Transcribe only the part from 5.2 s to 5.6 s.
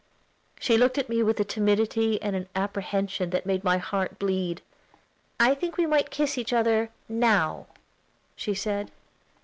"I